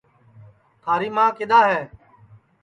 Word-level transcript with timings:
تھاری 0.83 1.09
ماں 1.15 1.29
کِدؔا 1.37 1.59
ہے 1.71 1.81